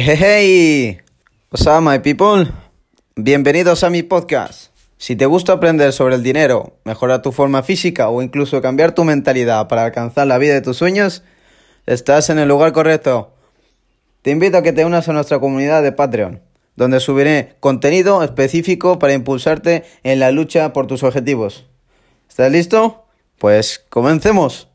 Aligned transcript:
hey 0.00 1.00
what's 1.50 1.66
up 1.66 1.82
my 1.82 1.98
people? 1.98 2.50
Bienvenidos 3.14 3.84
a 3.84 3.90
mi 3.90 4.02
podcast. 4.02 4.72
Si 4.96 5.16
te 5.16 5.26
gusta 5.26 5.52
aprender 5.52 5.92
sobre 5.92 6.14
el 6.14 6.22
dinero, 6.22 6.78
mejorar 6.84 7.20
tu 7.20 7.30
forma 7.30 7.62
física 7.62 8.08
o 8.08 8.22
incluso 8.22 8.62
cambiar 8.62 8.94
tu 8.94 9.04
mentalidad 9.04 9.68
para 9.68 9.84
alcanzar 9.84 10.26
la 10.26 10.38
vida 10.38 10.54
de 10.54 10.62
tus 10.62 10.78
sueños, 10.78 11.24
estás 11.84 12.30
en 12.30 12.38
el 12.38 12.48
lugar 12.48 12.72
correcto. 12.72 13.34
Te 14.22 14.30
invito 14.30 14.56
a 14.56 14.62
que 14.62 14.72
te 14.72 14.86
unas 14.86 15.08
a 15.08 15.12
nuestra 15.12 15.40
comunidad 15.40 15.82
de 15.82 15.92
Patreon, 15.92 16.40
donde 16.74 17.00
subiré 17.00 17.56
contenido 17.60 18.22
específico 18.22 18.98
para 18.98 19.12
impulsarte 19.12 19.84
en 20.04 20.20
la 20.20 20.30
lucha 20.30 20.72
por 20.72 20.86
tus 20.86 21.02
objetivos. 21.02 21.66
¿Estás 22.30 22.50
listo? 22.50 23.04
Pues 23.38 23.84
comencemos. 23.90 24.71